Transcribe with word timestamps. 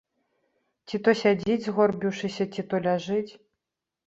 Ці 0.87 0.99
то 1.07 1.13
сядзіць, 1.21 1.57
згорбіўшыся, 1.67 2.49
ці 2.57 2.61
то 2.73 2.81
ляжыць. 2.89 3.31